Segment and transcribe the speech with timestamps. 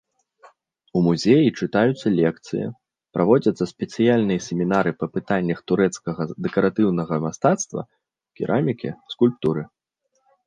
[0.99, 2.69] У музеі чытаюцца лекцыі,
[3.17, 7.81] праводзяцца спецыяльныя семінары па пытаннях турэцкага дэкаратыўнага мастацтва,
[8.41, 9.63] керамікі, скульптуры.